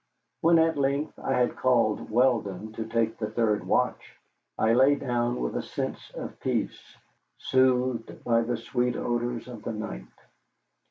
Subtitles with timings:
[0.39, 4.17] When at length I had called Weldon to take the third watch,
[4.57, 6.97] I lay down with a sense of peace,
[7.37, 10.07] soothed by the sweet odors of the night.